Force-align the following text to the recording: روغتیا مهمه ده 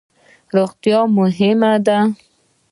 روغتیا 0.55 0.99
مهمه 1.17 1.71
ده 1.85 1.97